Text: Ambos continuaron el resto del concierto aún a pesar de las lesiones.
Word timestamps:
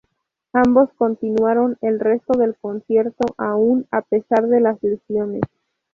Ambos 0.53 0.89
continuaron 0.97 1.77
el 1.81 1.99
resto 1.99 2.33
del 2.35 2.55
concierto 2.55 3.35
aún 3.37 3.85
a 3.91 4.01
pesar 4.01 4.47
de 4.47 4.59
las 4.59 4.81
lesiones. 4.81 5.43